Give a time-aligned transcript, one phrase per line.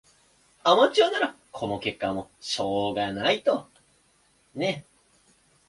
[0.63, 3.43] アマチュアならこの結果もしょうがない